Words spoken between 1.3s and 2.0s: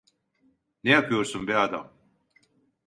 be adam?